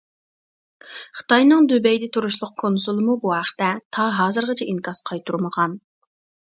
خىتاينىڭ 1.19 1.67
دۇبەيدە 1.73 2.09
تۇرۇشلۇق 2.17 2.53
كونسۇلىمۇ 2.65 3.19
بۇ 3.29 3.37
ھەقتە 3.37 3.71
تا 3.99 4.09
ھازىرغىچە 4.19 4.71
ئىنكاس 4.73 5.07
قايتۇرمىغان. 5.13 5.83